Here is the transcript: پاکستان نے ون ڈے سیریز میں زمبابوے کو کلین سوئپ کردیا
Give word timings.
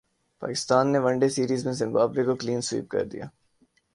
پاکستان 0.41 0.85
نے 0.91 0.99
ون 1.03 1.15
ڈے 1.19 1.27
سیریز 1.35 1.61
میں 1.65 1.73
زمبابوے 1.81 2.23
کو 2.27 2.33
کلین 2.41 2.61
سوئپ 2.67 2.87
کردیا 2.93 3.25